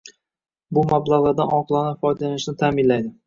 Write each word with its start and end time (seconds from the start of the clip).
Bu 0.77 0.83
mablag‘lardan 0.91 1.53
oqilona 1.59 1.93
foydalanishni 2.01 2.57
ta’minlaydi. 2.65 3.15